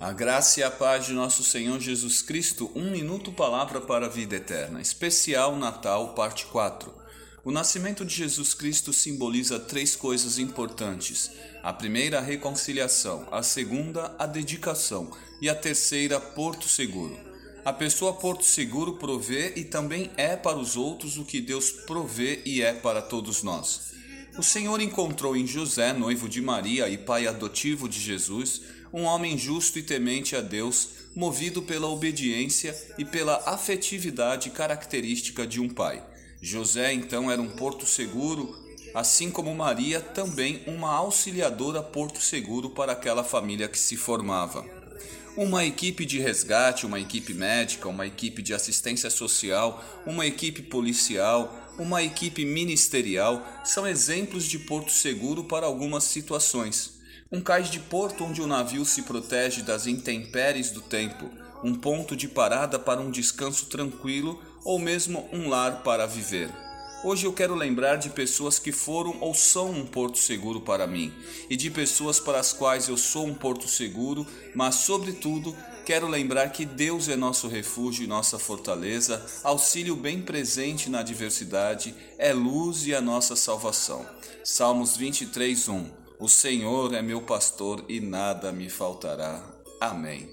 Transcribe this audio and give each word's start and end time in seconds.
A 0.00 0.12
graça 0.12 0.58
e 0.58 0.62
a 0.62 0.70
paz 0.70 1.06
de 1.06 1.12
nosso 1.12 1.44
Senhor 1.44 1.78
Jesus 1.78 2.20
Cristo, 2.20 2.70
um 2.74 2.90
minuto 2.90 3.30
palavra 3.30 3.80
para 3.80 4.06
a 4.06 4.08
vida 4.08 4.34
eterna. 4.34 4.80
Especial 4.80 5.56
Natal, 5.56 6.14
parte 6.14 6.46
4. 6.46 6.92
O 7.44 7.52
nascimento 7.52 8.04
de 8.04 8.12
Jesus 8.12 8.54
Cristo 8.54 8.92
simboliza 8.92 9.58
três 9.58 9.94
coisas 9.94 10.36
importantes. 10.38 11.30
A 11.62 11.72
primeira, 11.72 12.18
a 12.18 12.22
reconciliação, 12.22 13.28
a 13.30 13.42
segunda, 13.42 14.14
a 14.18 14.26
dedicação 14.26 15.12
e 15.40 15.48
a 15.48 15.54
terceira, 15.54 16.18
porto 16.18 16.68
seguro. 16.68 17.16
A 17.64 17.72
pessoa 17.72 18.14
porto 18.14 18.44
seguro 18.44 18.94
provê 18.94 19.54
e 19.56 19.64
também 19.64 20.10
é 20.16 20.36
para 20.36 20.58
os 20.58 20.76
outros 20.76 21.16
o 21.16 21.24
que 21.24 21.40
Deus 21.40 21.70
provê 21.70 22.42
e 22.44 22.60
é 22.60 22.74
para 22.74 23.00
todos 23.00 23.42
nós. 23.44 23.94
O 24.36 24.42
Senhor 24.42 24.80
encontrou 24.80 25.36
em 25.36 25.46
José, 25.46 25.92
noivo 25.92 26.28
de 26.28 26.42
Maria 26.42 26.88
e 26.88 26.98
pai 26.98 27.28
adotivo 27.28 27.88
de 27.88 28.00
Jesus, 28.00 28.62
um 28.92 29.04
homem 29.04 29.38
justo 29.38 29.78
e 29.78 29.82
temente 29.82 30.34
a 30.34 30.40
Deus, 30.40 30.88
movido 31.14 31.62
pela 31.62 31.86
obediência 31.86 32.76
e 32.98 33.04
pela 33.04 33.36
afetividade 33.46 34.50
característica 34.50 35.46
de 35.46 35.60
um 35.60 35.68
pai. 35.68 36.04
José 36.42 36.92
então 36.92 37.30
era 37.30 37.40
um 37.40 37.50
porto 37.50 37.86
seguro, 37.86 38.58
assim 38.92 39.30
como 39.30 39.54
Maria 39.54 40.00
também 40.00 40.64
uma 40.66 40.92
auxiliadora 40.92 41.80
porto 41.80 42.20
seguro 42.20 42.70
para 42.70 42.90
aquela 42.90 43.22
família 43.22 43.68
que 43.68 43.78
se 43.78 43.96
formava. 43.96 44.66
Uma 45.36 45.64
equipe 45.64 46.04
de 46.04 46.18
resgate, 46.18 46.86
uma 46.86 46.98
equipe 46.98 47.34
médica, 47.34 47.88
uma 47.88 48.06
equipe 48.06 48.42
de 48.42 48.52
assistência 48.52 49.10
social, 49.10 49.82
uma 50.04 50.26
equipe 50.26 50.62
policial, 50.62 51.63
uma 51.78 52.02
equipe 52.02 52.44
ministerial 52.44 53.44
são 53.64 53.86
exemplos 53.86 54.44
de 54.44 54.58
porto 54.58 54.92
seguro 54.92 55.44
para 55.44 55.66
algumas 55.66 56.04
situações. 56.04 57.00
Um 57.30 57.40
cais 57.40 57.68
de 57.68 57.80
porto 57.80 58.24
onde 58.24 58.40
o 58.40 58.46
navio 58.46 58.84
se 58.84 59.02
protege 59.02 59.62
das 59.62 59.86
intempéries 59.86 60.70
do 60.70 60.80
tempo, 60.80 61.30
um 61.64 61.74
ponto 61.74 62.14
de 62.14 62.28
parada 62.28 62.78
para 62.78 63.00
um 63.00 63.10
descanso 63.10 63.66
tranquilo 63.66 64.40
ou 64.64 64.78
mesmo 64.78 65.28
um 65.32 65.48
lar 65.48 65.82
para 65.82 66.06
viver. 66.06 66.50
Hoje 67.04 67.26
eu 67.26 67.32
quero 67.32 67.54
lembrar 67.54 67.96
de 67.96 68.08
pessoas 68.08 68.58
que 68.58 68.72
foram 68.72 69.18
ou 69.20 69.34
são 69.34 69.70
um 69.70 69.84
porto 69.84 70.18
seguro 70.18 70.62
para 70.62 70.86
mim, 70.86 71.12
e 71.50 71.56
de 71.56 71.70
pessoas 71.70 72.18
para 72.18 72.40
as 72.40 72.52
quais 72.52 72.88
eu 72.88 72.96
sou 72.96 73.26
um 73.26 73.34
porto 73.34 73.68
seguro, 73.68 74.26
mas, 74.54 74.76
sobretudo, 74.76 75.54
Quero 75.84 76.08
lembrar 76.08 76.48
que 76.48 76.64
Deus 76.64 77.10
é 77.10 77.16
nosso 77.16 77.46
refúgio 77.46 78.04
e 78.04 78.06
nossa 78.06 78.38
fortaleza, 78.38 79.22
auxílio 79.42 79.94
bem 79.94 80.22
presente 80.22 80.88
na 80.88 81.00
adversidade, 81.00 81.94
é 82.16 82.32
luz 82.32 82.86
e 82.86 82.94
a 82.94 83.02
nossa 83.02 83.36
salvação. 83.36 84.06
Salmos 84.42 84.96
23, 84.96 85.68
1 85.68 85.90
O 86.18 86.26
Senhor 86.26 86.94
é 86.94 87.02
meu 87.02 87.20
pastor 87.20 87.84
e 87.86 88.00
nada 88.00 88.50
me 88.50 88.70
faltará. 88.70 89.44
Amém. 89.78 90.32